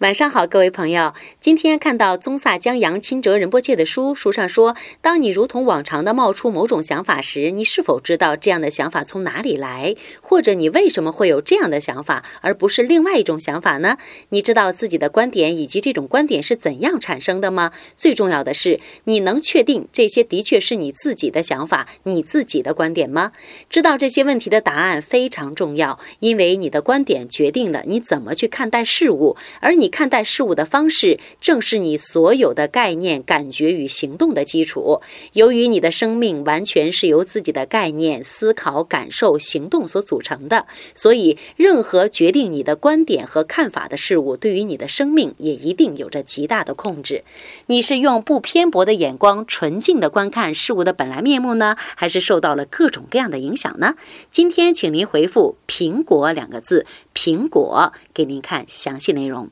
[0.00, 1.14] 晚上好，各位朋友。
[1.40, 13.96] 今天看到宗萨江扬钦哲仁波切的书，书上说，当你如同往常的冒出某种想法时，你是否知道这样的想法从哪里来，或者你为什么会有这样的想法，而不是另外一种想法呢？
[14.28, 17.72] 你知道自己的观点以及这种观点是怎样产生的吗？
[17.96, 23.32] 最重要的是，你能确定这些的确是你自己的想法、你自己的观点吗？
[23.70, 29.85] 知道这些问题的答案非常重要，因为你的观点决定了你怎么去看待事物，而你。
[29.86, 35.00] 你看待事物的方式，正是你所有的概念、感觉与行动的基础。
[35.34, 40.66] 由于你的生命完全是由自己的概念、思考、感受、行动所组成的，
[40.96, 47.22] 所以任何决定你的观点和看法的事物，对于你的生命也一定有着极大的控制。
[47.66, 53.94] 你是用不偏颇的眼光、纯净的观看事物的本来面目呢，还是受到了各种各样的影响呢？
[54.32, 59.48] 今天，请您回复“苹果”两个字，“苹果”，给您看详细内容。